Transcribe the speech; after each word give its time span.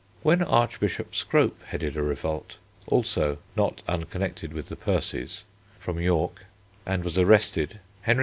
When 0.23 0.41
Archbishop 0.41 1.13
Scrope 1.13 1.61
headed 1.65 1.95
a 1.95 2.01
revolt, 2.01 2.57
also 2.87 3.37
not 3.55 3.83
unconnected 3.87 4.51
with 4.51 4.69
the 4.69 4.75
Percies, 4.75 5.43
from 5.77 5.99
York 5.99 6.45
and 6.87 7.03
was 7.03 7.19
arrested, 7.19 7.79
Henry 8.01 8.19
IV. 8.19 8.19